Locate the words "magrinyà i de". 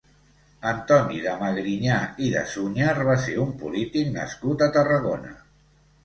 1.41-2.41